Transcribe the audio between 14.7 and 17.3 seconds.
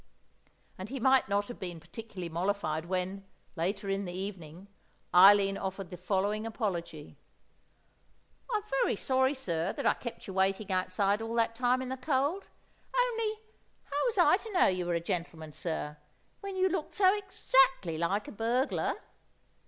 were a gentleman, sir, when you looked so